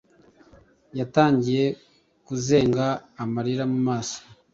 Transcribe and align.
yatangiye 0.99 1.65
kuzenga 2.25 2.85
amarira 3.23 3.63
mumaso 3.71 4.19